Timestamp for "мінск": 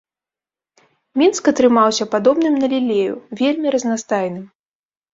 1.23-1.51